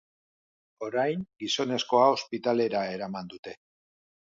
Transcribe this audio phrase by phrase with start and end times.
[0.87, 3.59] Orain, gizonezkoa ospitalera eraman dute.